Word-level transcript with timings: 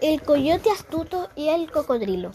El 0.00 0.22
coyote 0.22 0.70
astuto 0.70 1.28
y 1.36 1.48
el 1.48 1.70
cocodrilo. 1.70 2.32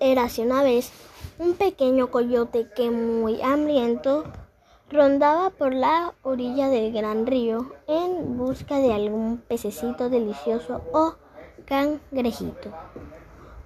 Érase 0.00 0.42
una 0.42 0.62
vez 0.62 0.90
un 1.38 1.54
pequeño 1.54 2.10
coyote 2.10 2.68
que 2.76 2.90
muy 2.90 3.40
hambriento 3.42 4.24
rondaba 4.90 5.50
por 5.50 5.74
la 5.74 6.14
orilla 6.22 6.68
del 6.68 6.92
gran 6.92 7.26
río 7.26 7.72
en 7.86 8.36
busca 8.36 8.78
de 8.78 8.92
algún 8.92 9.38
pececito 9.38 10.10
delicioso 10.10 10.82
o 10.92 11.14
cangrejito 11.64 12.70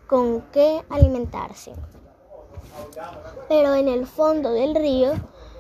con 0.07 0.43
que 0.53 0.83
alimentarse. 0.89 1.73
Pero 3.49 3.75
en 3.75 3.89
el 3.89 4.07
fondo 4.07 4.53
del 4.53 4.75
río 4.75 5.13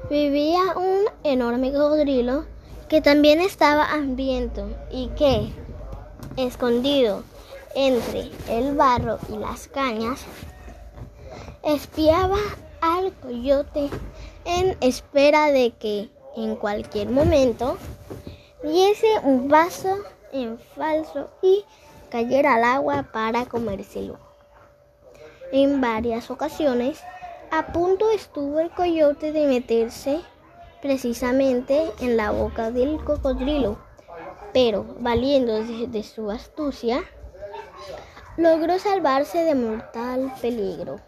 vivía 0.09 0.61
un 0.77 1.05
enorme 1.23 1.73
cocodrilo 1.73 2.47
que 2.89 3.01
también 3.03 3.41
estaba 3.41 3.93
hambriento 3.93 4.69
y 4.91 5.09
que, 5.09 5.53
escondido 6.37 7.23
entre 7.75 8.31
el 8.49 8.75
barro 8.75 9.19
y 9.29 9.37
las 9.37 9.69
cañas, 9.69 10.21
espiaba 11.63 12.39
al 12.81 13.13
coyote 13.15 13.91
en 14.45 14.77
espera 14.81 15.51
de 15.51 15.73
que 15.73 16.09
en 16.37 16.57
cualquier 16.57 17.11
momento 17.11 17.77
diese 18.63 19.19
un 19.23 19.49
vaso 19.49 19.99
en 20.33 20.59
falso 20.59 21.29
y 21.43 21.65
cayera 22.11 22.55
al 22.55 22.65
agua 22.65 23.09
para 23.13 23.45
comérselo. 23.47 24.19
En 25.53 25.81
varias 25.81 26.31
ocasiones, 26.31 27.01
a 27.51 27.67
punto 27.67 28.11
estuvo 28.11 28.61
el 28.61 28.71
coyote 28.71 29.33
de 29.33 29.47
meterse 29.47 30.21
precisamente 30.81 31.91
en 32.01 32.17
la 32.17 32.31
boca 32.31 32.71
del 32.71 33.03
cocodrilo, 33.05 33.79
pero 34.53 34.85
valiendo 35.01 35.63
de 35.63 36.03
su 36.03 36.31
astucia, 36.31 37.03
logró 38.37 38.79
salvarse 38.79 39.45
de 39.45 39.55
mortal 39.55 40.33
peligro. 40.41 41.01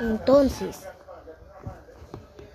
Entonces, 0.00 0.86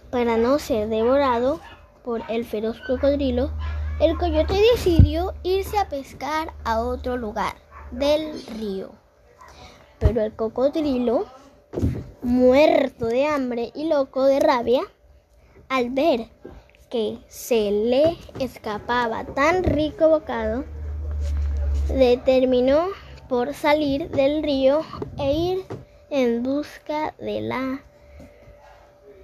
para 0.09 0.37
no 0.37 0.59
ser 0.59 0.89
devorado 0.89 1.59
por 2.03 2.21
el 2.29 2.45
feroz 2.45 2.79
cocodrilo, 2.87 3.51
el 3.99 4.17
coyote 4.17 4.55
decidió 4.73 5.33
irse 5.43 5.77
a 5.77 5.87
pescar 5.87 6.53
a 6.63 6.81
otro 6.81 7.17
lugar 7.17 7.53
del 7.91 8.45
río. 8.57 8.91
Pero 9.99 10.21
el 10.21 10.35
cocodrilo, 10.35 11.25
muerto 12.21 13.05
de 13.05 13.27
hambre 13.27 13.71
y 13.73 13.87
loco 13.87 14.25
de 14.25 14.39
rabia, 14.39 14.81
al 15.69 15.89
ver 15.89 16.29
que 16.89 17.17
se 17.27 17.71
le 17.71 18.17
escapaba 18.39 19.25
tan 19.25 19.63
rico 19.63 20.09
bocado, 20.09 20.65
determinó 21.89 22.87
por 23.27 23.53
salir 23.53 24.09
del 24.09 24.43
río 24.43 24.81
e 25.17 25.33
ir 25.33 25.65
en 26.09 26.43
busca 26.43 27.13
de 27.19 27.41
la 27.41 27.83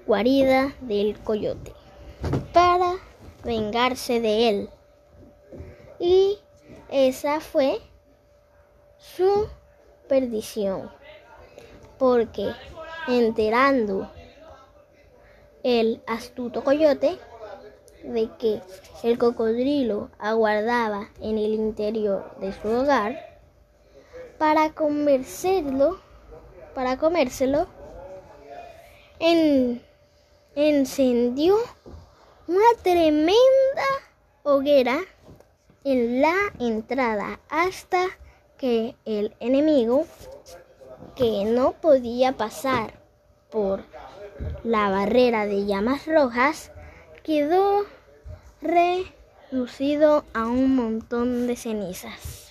guarida 0.07 0.73
del 0.81 1.19
coyote 1.19 1.73
para 2.53 2.95
vengarse 3.43 4.19
de 4.19 4.49
él. 4.49 4.69
Y 5.99 6.39
esa 6.89 7.39
fue 7.39 7.79
su 8.97 9.47
perdición, 10.07 10.91
porque 11.97 12.51
enterando 13.07 14.11
el 15.63 16.01
astuto 16.07 16.63
coyote 16.63 17.17
de 18.03 18.29
que 18.39 18.61
el 19.03 19.17
cocodrilo 19.17 20.09
aguardaba 20.19 21.09
en 21.19 21.37
el 21.37 21.53
interior 21.53 22.35
de 22.39 22.53
su 22.53 22.67
hogar 22.67 23.39
para 24.37 24.73
comérselo, 24.73 25.99
para 26.73 26.97
comérselo, 26.97 27.67
en, 29.19 29.81
encendió 30.55 31.57
una 32.47 32.65
tremenda 32.81 33.37
hoguera 34.43 34.99
en 35.83 36.21
la 36.21 36.35
entrada 36.59 37.39
hasta 37.49 38.07
que 38.57 38.95
el 39.05 39.35
enemigo, 39.39 40.05
que 41.15 41.45
no 41.45 41.73
podía 41.73 42.31
pasar 42.33 42.99
por 43.49 43.83
la 44.63 44.89
barrera 44.89 45.45
de 45.45 45.65
llamas 45.65 46.05
rojas, 46.05 46.71
quedó 47.23 47.85
reducido 48.61 50.23
a 50.33 50.47
un 50.47 50.75
montón 50.75 51.47
de 51.47 51.55
cenizas. 51.55 52.50